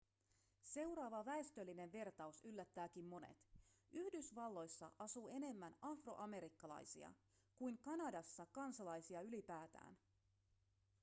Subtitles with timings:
[0.63, 3.49] seuraava väestöllinen vertaus yllättääkin monet
[3.91, 7.13] yhdysvalloissa asuu enemmän afroamerikkalaisia
[7.55, 9.97] kuin kanadassa kansalaisia ylipäätään